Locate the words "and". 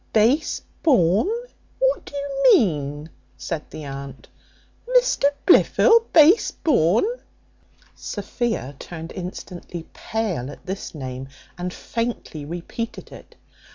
11.55-11.71